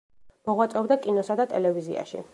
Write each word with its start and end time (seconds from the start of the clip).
მოღვაწეობდა 0.49 0.97
კინოსა 1.05 1.39
და 1.43 1.49
ტელევიზიაში. 1.55 2.29